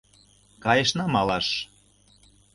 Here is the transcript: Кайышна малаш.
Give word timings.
Кайышна 0.63 1.05
малаш. 1.13 1.47